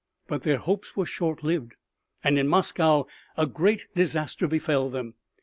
[0.27, 1.75] But their hopes were short lived,
[2.23, 3.05] and in Moscow
[3.37, 5.13] a great disaster befell them.